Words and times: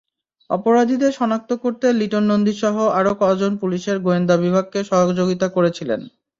আপরাধীদের 0.49 1.11
শনাক্ত 1.13 1.51
করতে 1.63 1.87
লিটন 1.99 2.23
নন্দীসহ 2.29 2.75
আরও 2.99 3.11
কজন 3.21 3.51
পুলিশের 3.61 3.97
গোয়েন্দা 3.99 4.35
বিভাগকে 4.37 4.79
সহযোগিতা 4.91 5.47
করেছিলেন। 5.49 6.01